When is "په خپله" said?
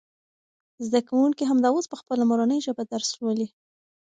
1.89-2.23